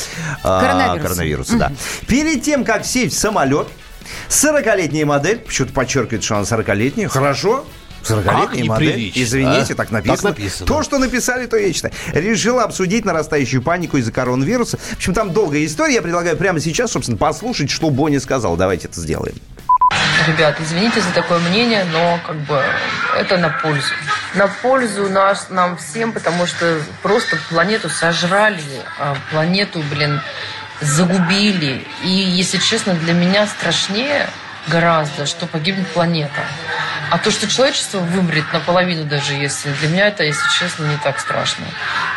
[0.43, 1.03] а, Коронавируса.
[1.09, 1.57] коронавируса.
[1.57, 1.73] Да.
[2.07, 3.69] Перед тем, как сесть в самолет,
[4.29, 7.65] 40-летняя модель, почему-то подчеркивает, что она 40-летняя, хорошо,
[8.03, 9.77] 40-летняя Как модель, извините, а?
[9.77, 10.17] так написано.
[10.17, 10.67] Так написано.
[10.67, 11.93] То, что написали, то я читаю.
[12.15, 14.79] Решила обсудить нарастающую панику из-за коронавируса.
[14.79, 15.95] В общем, там долгая история.
[15.95, 18.57] Я предлагаю прямо сейчас, собственно, послушать, что Бонни сказал.
[18.57, 19.35] Давайте это сделаем.
[20.27, 22.63] Ребят, извините за такое мнение, но как бы
[23.17, 23.93] это на пользу.
[24.35, 30.21] На пользу наш, нам всем, потому что просто планету сожрали, а планету, блин,
[30.81, 31.87] загубили.
[32.03, 34.29] И, если честно, для меня страшнее
[34.69, 36.45] гораздо, что погибнет планета.
[37.11, 41.19] А то, что человечество вымрет наполовину даже, если для меня это, если честно, не так
[41.19, 41.65] страшно.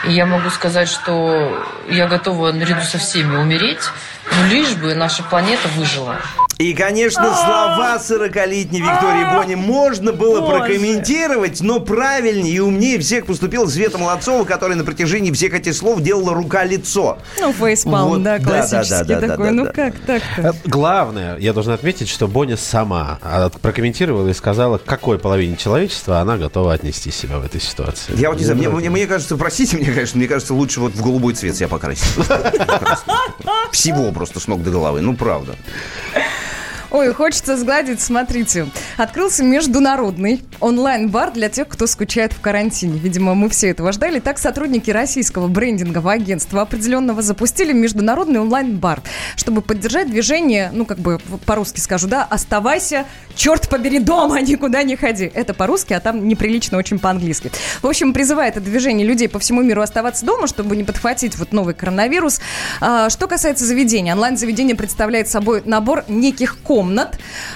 [0.04, 3.90] И я могу сказать, что я готова наряду со всеми умереть,
[4.32, 6.18] но лишь бы наша планета выжила.
[6.60, 10.60] И, конечно, слова 40-летней Виктории Бони можно было Боже.
[10.60, 16.02] прокомментировать, но правильнее и умнее всех поступила Света Молодцова, которая на протяжении всех этих слов
[16.02, 17.18] делала рука-лицо.
[17.40, 19.46] Ну, фейспалм, Вот, да, да, да, классический да, да, такой.
[19.48, 19.72] да, ну да.
[19.72, 20.56] как Э, так-то?
[20.66, 26.20] Главное, я должен отметить, что Боня сама а, прокомментировала и сказала, к какой половине человечества
[26.20, 28.14] она готова отнести себя в этой ситуации.
[28.16, 30.94] Я вот не знаю, мне, мне- мне кажется, простите меня, конечно, мне кажется, лучше вот
[30.94, 32.06] в голубой цвет себя покрасить.
[33.72, 35.56] Всего просто с ног до головы, ну правда.
[36.94, 38.68] Ой, хочется сгладить, смотрите.
[38.98, 43.00] Открылся международный онлайн-бар для тех, кто скучает в карантине.
[43.00, 44.20] Видимо, мы все этого ждали.
[44.20, 49.02] Так, сотрудники российского брендингового агентства определенного запустили международный онлайн-бар,
[49.36, 51.18] чтобы поддержать движение, ну, как бы
[51.48, 55.32] по-русски скажу, да, оставайся, черт побери, дома, никуда не ходи.
[55.34, 57.50] Это по-русски, а там неприлично очень по-английски.
[57.82, 61.54] В общем, призывает это движение людей по всему миру оставаться дома, чтобы не подхватить вот
[61.54, 62.40] новый коронавирус.
[62.82, 66.83] А, Что касается заведения, онлайн-заведение представляет собой набор неких комнат,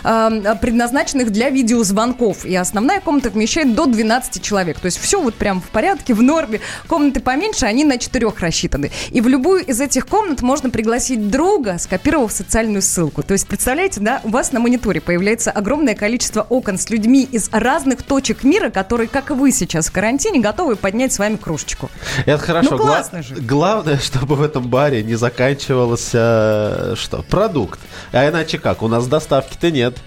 [0.03, 2.45] а, предназначенных для видеозвонков.
[2.45, 4.79] И основная комната вмещает до 12 человек.
[4.79, 6.59] То есть все вот прям в порядке, в норме.
[6.87, 8.91] Комнаты поменьше, они на четырех рассчитаны.
[9.11, 13.23] И в любую из этих комнат можно пригласить друга, скопировав социальную ссылку.
[13.23, 17.49] То есть, представляете, да, у вас на мониторе появляется огромное количество окон с людьми из
[17.51, 21.89] разных точек мира, которые, как и вы сейчас в карантине, готовы поднять с вами кружечку.
[22.25, 22.71] Это хорошо.
[22.71, 23.35] Ну, Гла- классно же.
[23.35, 27.23] Главное, чтобы в этом баре не заканчивался что?
[27.23, 27.79] Продукт.
[28.11, 28.81] А иначе как?
[28.81, 29.97] У нас доставки-то нет.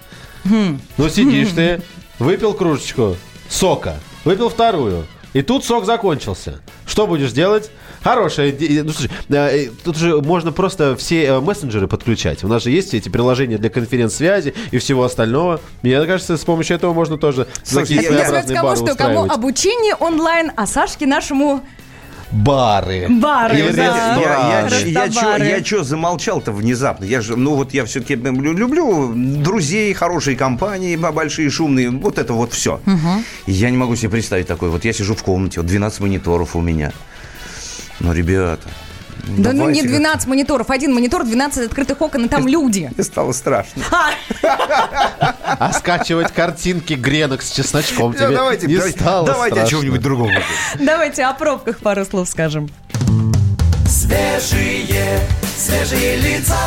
[0.45, 0.79] Хм.
[0.97, 1.81] Ну, сидишь ты,
[2.17, 3.17] выпил кружечку
[3.49, 6.61] сока, выпил вторую, и тут сок закончился.
[6.85, 7.69] Что будешь делать?
[8.03, 8.83] Хорошая идея.
[8.83, 12.43] Ну, слушай, э, тут же можно просто все э, мессенджеры подключать.
[12.43, 15.61] У нас же есть эти приложения для конференц-связи и всего остального.
[15.83, 20.51] Мне кажется, с помощью этого можно тоже Слушай, такие своеобразные кому что, кому обучение онлайн,
[20.55, 21.61] а Сашке нашему
[22.31, 23.07] Бары.
[23.09, 23.59] бары.
[23.59, 24.17] Или да.
[24.85, 27.03] Я, я, я, я чё замолчал-то внезапно?
[27.03, 32.53] Я же, ну вот я все-таки люблю друзей, хорошие компании, большие, шумные, вот это вот
[32.53, 32.79] все.
[33.47, 34.69] Я не могу себе представить такое.
[34.69, 36.91] Вот я сижу в комнате, вот 12 мониторов у меня.
[37.99, 38.67] Ну, ребята,
[39.23, 42.91] Да ну не давайте 12 мониторов, один монитор, 12 открытых окон, и там люди.
[42.95, 43.83] Мне стало страшно.
[44.41, 50.31] А скачивать картинки гренок с чесночком тебе давайте не давайте, стало давайте о чем-нибудь другом.
[50.79, 52.69] Давайте о пробках пару слов скажем.
[53.87, 55.19] Свежие,
[55.57, 56.57] свежие лица.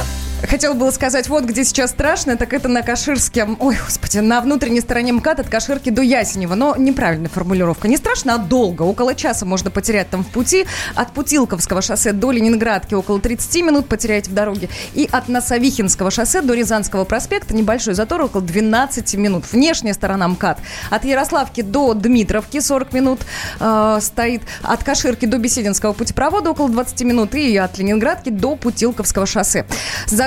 [0.48, 4.80] Хотела было сказать, вот где сейчас страшно, так это на Каширске, ой, господи, на внутренней
[4.80, 6.54] стороне МКАД от Каширки до Ясенева.
[6.54, 7.88] Но неправильная формулировка.
[7.88, 8.82] Не страшно, а долго.
[8.82, 10.66] Около часа можно потерять там в пути.
[10.94, 14.68] От Путилковского шоссе до Ленинградки около 30 минут потеряете в дороге.
[14.92, 19.44] И от Носовихинского шоссе до Рязанского проспекта небольшой затор около 12 минут.
[19.50, 20.58] Внешняя сторона МКАД.
[20.90, 23.20] От Ярославки до Дмитровки 40 минут
[23.60, 24.42] э, стоит.
[24.62, 27.34] От Каширки до Бесединского путепровода около 20 минут.
[27.34, 29.64] И от Ленинградки до Путилковского шоссе.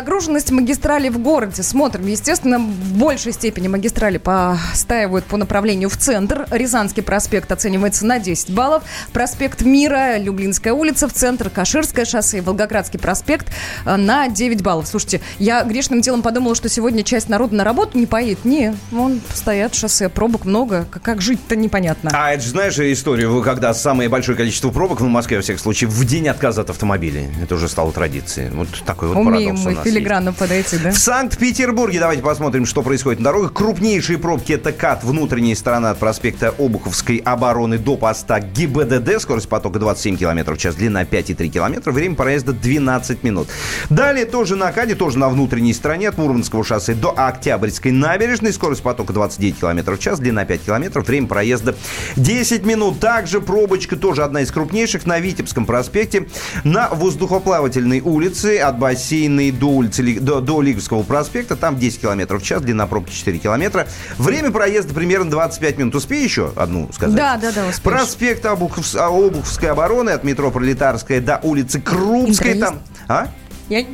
[0.08, 1.64] Загруженность магистрали в городе.
[1.64, 2.08] Смотрим.
[2.08, 6.48] Естественно, в большей степени магистрали постаивают по направлению в центр.
[6.50, 8.84] Рязанский проспект оценивается на 10 баллов.
[9.12, 13.52] Проспект Мира, Люблинская улица в центр, Каширское шоссе, Волгоградский проспект
[13.86, 14.88] э, на 9 баллов.
[14.88, 18.46] Слушайте, я грешным делом подумала, что сегодня часть народа на работу не поедет.
[18.46, 20.88] Не, вон стоят шоссе, пробок много.
[21.04, 22.12] Как, жить-то непонятно.
[22.14, 25.90] А это же, знаешь, историю, когда самое большое количество пробок в Москве, во всяком случае,
[25.90, 27.28] в день отказа от автомобилей.
[27.44, 28.52] Это уже стало традицией.
[28.52, 29.87] Вот такой вот Умеем парадокс у нас.
[29.90, 30.92] Филигранно подойти, да?
[30.92, 33.54] В Санкт-Петербурге давайте посмотрим, что происходит на дорогах.
[33.54, 39.22] Крупнейшие пробки это КАТ, внутренняя сторона от проспекта Обуховской обороны до поста ГИБДД.
[39.22, 43.48] Скорость потока 27 км в час, длина 5,3 км, время проезда 12 минут.
[43.90, 48.54] Далее тоже на КАДе, тоже на внутренней стороне от Мурманского шоссе до Октябрьской набережной.
[48.54, 51.76] Скорость потока 29 км в час, длина 5 км, время проезда
[52.16, 53.00] 10 минут.
[53.00, 56.28] Также пробочка, тоже одна из крупнейших, на Витебском проспекте,
[56.64, 61.56] на воздухоплавательной улице от бассейной до улицы Ли- до, до Лиговского проспекта.
[61.56, 63.88] Там 10 км в час, длина пробки 4 километра.
[64.18, 65.96] Время проезда примерно 25 минут.
[65.96, 67.16] Успей еще одну сказать?
[67.16, 67.82] Да, да, да, успеешь.
[67.82, 72.56] Проспект Обуховс- а, Обуховской обороны от метро Пролетарская до улицы Крупской.
[72.60, 72.80] Там...
[73.08, 73.28] А?
[73.70, 73.86] Я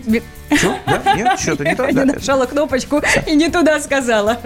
[0.56, 0.76] Что?
[0.86, 1.16] Да?
[1.16, 1.88] Нет, что-то не так?
[1.92, 2.14] я да?
[2.14, 4.40] нажала кнопочку и не туда сказала.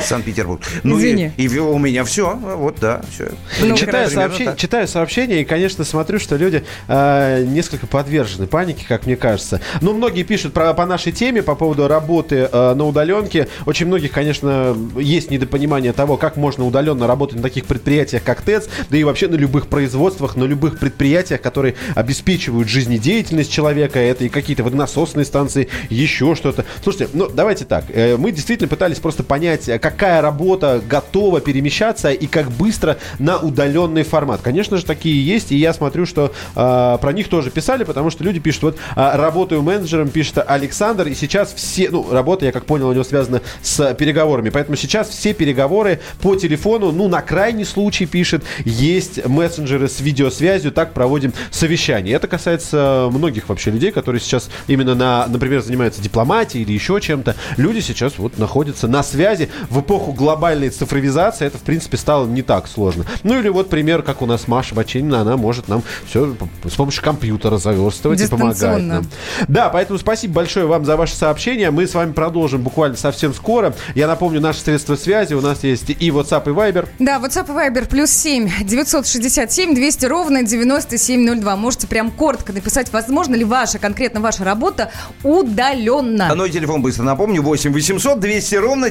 [0.00, 0.60] Санкт-Петербург.
[0.82, 1.32] Ну Извини.
[1.36, 2.34] и, и у меня все.
[2.34, 3.30] Вот, да, все.
[3.60, 4.56] Ну, читаю, сообщи- так.
[4.56, 9.60] читаю сообщения и, конечно, смотрю, что люди э, несколько подвержены панике, как мне кажется.
[9.80, 13.48] Ну, многие пишут про, по нашей теме по поводу работы э, на удаленке.
[13.66, 18.68] Очень многих, конечно, есть недопонимание того, как можно удаленно работать на таких предприятиях, как ТЭЦ,
[18.90, 23.98] да и вообще на любых производствах, на любых предприятиях, которые обеспечивают жизнедеятельность человека.
[23.98, 26.64] Это и какие-то водонасосные станции, еще что-то.
[26.82, 27.84] Слушайте, ну, давайте так.
[27.88, 34.02] Э, мы действительно пытались просто понять, какая работа готова перемещаться и как быстро на удаленный
[34.02, 34.40] формат.
[34.40, 38.24] Конечно же, такие есть, и я смотрю, что э, про них тоже писали, потому что
[38.24, 42.64] люди пишут, вот, а, работаю менеджером, пишет Александр, и сейчас все, ну, работа, я как
[42.64, 47.66] понял, у него связана с переговорами, поэтому сейчас все переговоры по телефону, ну, на крайний
[47.66, 52.16] случай, пишет, есть мессенджеры с видеосвязью, так проводим совещание.
[52.16, 57.36] Это касается многих вообще людей, которые сейчас именно на, например, занимаются дипломатией или еще чем-то.
[57.58, 59.50] Люди сейчас вот находятся на связи.
[59.74, 63.04] В эпоху глобальной цифровизации это, в принципе, стало не так сложно.
[63.24, 66.32] Ну или вот пример, как у нас Маша Баченина, она может нам все
[66.64, 68.94] с помощью компьютера заверстывать и помогать Дистанционно.
[68.94, 69.06] нам.
[69.48, 71.72] Да, поэтому спасибо большое вам за ваше сообщение.
[71.72, 73.74] Мы с вами продолжим буквально совсем скоро.
[73.96, 75.34] Я напомню, наши средства связи.
[75.34, 76.86] У нас есть и WhatsApp, и Viber.
[77.00, 81.56] Да, WhatsApp и Viber плюс 7 967 200 ровно 9702.
[81.56, 84.92] Можете прям коротко написать, возможно ли ваша, конкретно ваша работа
[85.24, 86.28] удаленно.
[86.30, 87.42] А ну и телефон быстро напомню.
[87.42, 88.90] 8 800 200 ровно